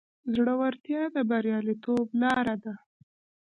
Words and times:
زړورتیا 0.33 1.01
د 1.13 1.15
بریالیتوب 1.29 2.07
لاره 2.21 2.55
ده. 2.63 2.73